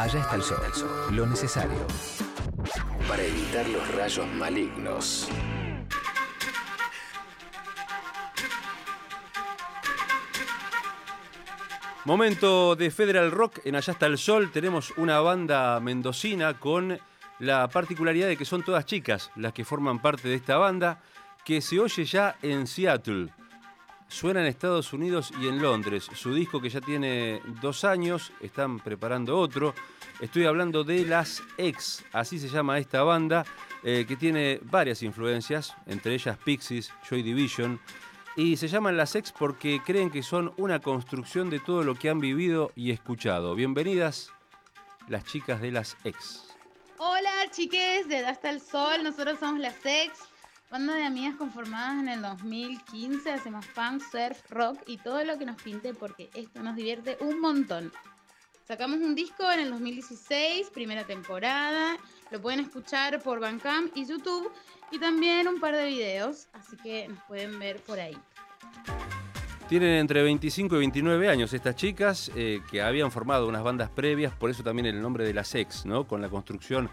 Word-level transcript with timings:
Allá 0.00 0.20
está 0.20 0.36
el 0.36 0.42
sol, 0.42 0.58
lo 1.10 1.26
necesario 1.26 1.86
para 3.06 3.22
evitar 3.22 3.68
los 3.68 3.94
rayos 3.94 4.26
malignos. 4.28 5.28
Momento 12.06 12.76
de 12.76 12.90
Federal 12.90 13.30
Rock 13.30 13.58
en 13.66 13.76
Allá 13.76 13.92
está 13.92 14.06
el 14.06 14.16
Sol. 14.16 14.50
Tenemos 14.50 14.90
una 14.96 15.20
banda 15.20 15.78
mendocina 15.80 16.58
con 16.58 16.98
la 17.38 17.68
particularidad 17.68 18.28
de 18.28 18.38
que 18.38 18.46
son 18.46 18.62
todas 18.62 18.86
chicas 18.86 19.30
las 19.36 19.52
que 19.52 19.66
forman 19.66 20.00
parte 20.00 20.28
de 20.28 20.36
esta 20.36 20.56
banda, 20.56 21.02
que 21.44 21.60
se 21.60 21.78
oye 21.78 22.06
ya 22.06 22.36
en 22.40 22.66
Seattle. 22.66 23.28
Suena 24.10 24.40
en 24.40 24.46
Estados 24.46 24.92
Unidos 24.92 25.32
y 25.40 25.46
en 25.46 25.62
Londres. 25.62 26.08
Su 26.14 26.34
disco 26.34 26.60
que 26.60 26.68
ya 26.68 26.80
tiene 26.80 27.40
dos 27.62 27.84
años, 27.84 28.32
están 28.40 28.80
preparando 28.80 29.38
otro. 29.38 29.72
Estoy 30.20 30.46
hablando 30.46 30.82
de 30.82 31.06
Las 31.06 31.44
Ex, 31.56 32.04
así 32.12 32.40
se 32.40 32.48
llama 32.48 32.78
esta 32.78 33.04
banda, 33.04 33.46
eh, 33.84 34.04
que 34.08 34.16
tiene 34.16 34.58
varias 34.64 35.04
influencias, 35.04 35.76
entre 35.86 36.14
ellas 36.14 36.36
Pixies, 36.38 36.92
Joy 37.08 37.22
Division. 37.22 37.80
Y 38.34 38.56
se 38.56 38.66
llaman 38.66 38.96
Las 38.96 39.14
Ex 39.14 39.30
porque 39.30 39.80
creen 39.86 40.10
que 40.10 40.24
son 40.24 40.52
una 40.56 40.80
construcción 40.80 41.48
de 41.48 41.60
todo 41.60 41.84
lo 41.84 41.94
que 41.94 42.10
han 42.10 42.18
vivido 42.18 42.72
y 42.74 42.90
escuchado. 42.90 43.54
Bienvenidas, 43.54 44.32
las 45.06 45.24
chicas 45.24 45.60
de 45.60 45.70
Las 45.70 45.96
Ex. 46.02 46.48
Hola 46.98 47.30
chiques 47.52 48.08
de 48.08 48.26
Hasta 48.26 48.50
el 48.50 48.60
Sol, 48.60 49.04
nosotros 49.04 49.38
somos 49.38 49.60
Las 49.60 49.86
Ex 49.86 50.29
Banda 50.70 50.94
de 50.94 51.02
amigas 51.02 51.34
conformadas 51.34 52.00
en 52.00 52.08
el 52.08 52.22
2015, 52.22 53.32
hacemos 53.32 53.66
punk, 53.74 54.00
surf, 54.02 54.48
rock 54.50 54.78
y 54.86 54.98
todo 54.98 55.24
lo 55.24 55.36
que 55.36 55.44
nos 55.44 55.60
pinte 55.60 55.94
porque 55.94 56.30
esto 56.32 56.62
nos 56.62 56.76
divierte 56.76 57.16
un 57.22 57.40
montón. 57.40 57.90
Sacamos 58.68 59.00
un 59.00 59.16
disco 59.16 59.50
en 59.50 59.58
el 59.58 59.70
2016, 59.70 60.70
primera 60.70 61.02
temporada, 61.02 61.96
lo 62.30 62.40
pueden 62.40 62.60
escuchar 62.60 63.20
por 63.20 63.40
Bandcamp 63.40 63.96
y 63.96 64.06
YouTube 64.06 64.48
y 64.92 65.00
también 65.00 65.48
un 65.48 65.58
par 65.58 65.74
de 65.74 65.86
videos, 65.86 66.46
así 66.52 66.76
que 66.76 67.08
nos 67.08 67.20
pueden 67.24 67.58
ver 67.58 67.78
por 67.78 67.98
ahí. 67.98 68.16
Tienen 69.68 69.96
entre 69.96 70.22
25 70.22 70.76
y 70.76 70.78
29 70.78 71.28
años 71.28 71.52
estas 71.52 71.74
chicas 71.74 72.30
eh, 72.36 72.60
que 72.70 72.80
habían 72.80 73.10
formado 73.10 73.48
unas 73.48 73.64
bandas 73.64 73.90
previas, 73.90 74.32
por 74.34 74.50
eso 74.50 74.62
también 74.62 74.86
el 74.86 75.02
nombre 75.02 75.24
de 75.24 75.34
las 75.34 75.52
ex, 75.56 75.84
¿no? 75.84 76.06
Con 76.06 76.22
la 76.22 76.28
construcción 76.28 76.88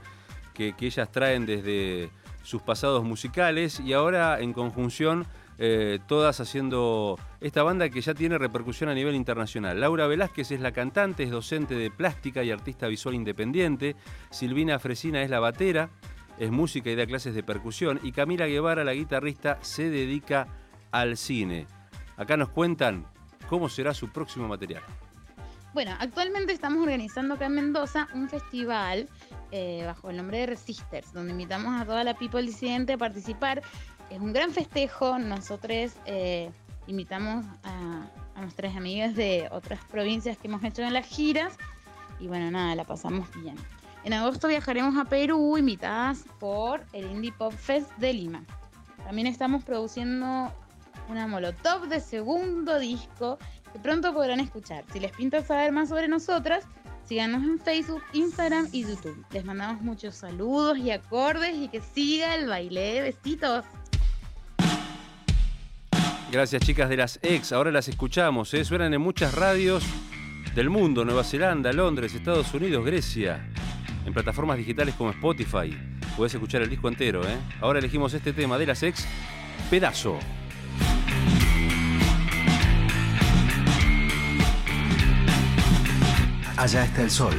que, 0.56 0.76
que 0.76 0.88
ellas 0.88 1.12
traen 1.12 1.46
desde 1.46 2.10
sus 2.48 2.62
pasados 2.62 3.04
musicales 3.04 3.82
y 3.82 3.92
ahora 3.92 4.40
en 4.40 4.54
conjunción 4.54 5.28
eh, 5.58 6.00
todas 6.08 6.40
haciendo 6.40 7.20
esta 7.42 7.62
banda 7.62 7.90
que 7.90 8.00
ya 8.00 8.14
tiene 8.14 8.38
repercusión 8.38 8.90
a 8.90 8.94
nivel 8.94 9.16
internacional. 9.16 9.82
Laura 9.82 10.08
Velázquez 10.08 10.52
es 10.52 10.62
la 10.62 10.72
cantante, 10.72 11.24
es 11.24 11.30
docente 11.30 11.76
de 11.76 11.92
plástica 11.92 12.44
y 12.44 12.52
artista 12.52 12.88
visual 12.88 13.16
independiente. 13.16 13.98
Silvina 14.30 14.80
Fresina 14.80 15.24
es 15.24 15.30
la 15.30 15.42
batera, 15.42 15.90
es 16.40 16.50
música 16.50 16.90
y 16.90 16.96
da 16.96 17.06
clases 17.06 17.36
de 17.36 17.44
percusión. 17.44 18.00
Y 18.02 18.14
Camila 18.14 18.46
Guevara, 18.46 18.86
la 18.86 18.94
guitarrista, 18.94 19.58
se 19.62 19.90
dedica 19.90 20.48
al 20.92 21.18
cine. 21.18 21.68
Acá 22.16 22.38
nos 22.38 22.48
cuentan 22.48 23.08
cómo 23.50 23.68
será 23.68 23.94
su 23.94 24.08
próximo 24.08 24.48
material. 24.48 24.84
Bueno, 25.78 25.96
actualmente 26.00 26.54
estamos 26.54 26.82
organizando 26.82 27.36
acá 27.36 27.46
en 27.46 27.54
Mendoza 27.54 28.08
un 28.16 28.28
festival 28.28 29.08
eh, 29.52 29.84
bajo 29.86 30.10
el 30.10 30.18
nombre 30.18 30.40
de 30.40 30.48
Resisters, 30.48 31.14
donde 31.14 31.34
invitamos 31.34 31.80
a 31.80 31.86
toda 31.86 32.04
la 32.04 32.16
people 32.16 32.42
disidente 32.42 32.94
a 32.94 32.98
participar. 32.98 33.62
Es 34.10 34.20
un 34.20 34.34
gran 34.34 34.50
festejo. 34.50 35.20
Nosotros 35.20 35.92
eh, 36.08 36.50
invitamos 36.88 37.46
a, 37.64 38.42
nuestras 38.42 38.76
amigas 38.76 39.14
de 39.14 39.50
otras 39.52 39.80
provincias 39.86 40.36
que 40.40 40.48
hemos 40.48 40.64
hecho 40.64 40.82
en 40.82 40.96
las 40.96 41.06
giras. 41.06 41.56
Y 42.20 42.26
bueno, 42.26 42.50
nada, 42.50 42.74
la 42.74 42.84
pasamos 42.84 43.28
bien. 43.44 43.56
En 44.04 44.14
agosto 44.14 44.48
viajaremos 44.48 44.98
a 44.98 45.06
Perú, 45.06 45.60
invitadas 45.60 46.26
por 46.40 46.84
el 46.92 47.06
Indie 47.12 47.34
Pop 47.34 47.54
Fest 47.54 47.92
de 47.98 48.14
Lima. 48.14 48.44
También 49.06 49.28
estamos 49.28 49.64
produciendo 49.64 50.52
una 51.08 51.28
Molotov 51.28 51.88
de 51.88 52.00
segundo 52.00 52.80
disco 52.80 53.38
que 53.74 53.80
pronto 53.80 54.14
podrán 54.14 54.40
escuchar. 54.40 54.84
Si 54.92 55.00
les 55.00 55.12
pinta 55.12 55.44
saber 55.44 55.72
más 55.72 55.90
sobre 55.90 56.08
nosotras, 56.08 56.66
síganos 57.08 57.44
en 57.44 57.60
Facebook, 57.60 58.04
Instagram 58.14 58.68
y 58.72 58.84
YouTube. 58.84 59.26
Les 59.32 59.46
mandamos 59.46 59.82
muchos 59.82 60.16
saludos 60.16 60.78
y 60.78 60.92
acordes 60.92 61.56
y 61.56 61.68
que 61.70 61.82
siga 61.82 62.36
el 62.36 62.48
baile. 62.48 63.02
Besitos. 63.02 63.66
Gracias 66.32 66.62
chicas 66.62 66.90
de 66.90 66.98
las 66.98 67.20
ex, 67.22 67.54
ahora 67.54 67.72
las 67.72 67.88
escuchamos, 67.88 68.54
¿eh? 68.54 68.66
suenan 68.66 68.94
en 68.94 69.02
muchas 69.02 69.34
radios 69.34 69.86
del 70.54 70.70
mundo, 70.70 71.06
Nueva 71.06 71.24
Zelanda, 71.24 71.72
Londres, 71.72 72.14
Estados 72.14 72.54
Unidos, 72.54 72.86
Grecia, 72.86 73.48
en 74.06 74.14
plataformas 74.14 74.58
digitales 74.58 74.96
como 74.96 75.12
Spotify. 75.12 75.74
Puedes 76.18 76.34
escuchar 76.34 76.64
el 76.64 76.70
disco 76.70 76.90
entero, 76.90 77.24
¿eh? 77.26 77.38
Ahora 77.62 77.80
elegimos 77.80 78.14
este 78.14 78.34
tema 78.34 78.58
de 78.58 78.66
las 78.66 78.84
ex, 78.84 79.08
Pedazo. 79.70 80.20
Allá 86.58 86.86
está 86.86 87.04
el 87.04 87.12
sol. 87.12 87.36